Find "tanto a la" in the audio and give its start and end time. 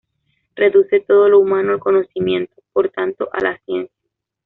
2.89-3.59